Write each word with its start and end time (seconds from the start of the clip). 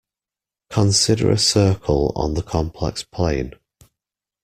Consider 0.71 1.29
a 1.29 1.37
circle 1.37 2.11
on 2.15 2.33
the 2.33 2.41
complex 2.41 3.03
plane. 3.03 3.53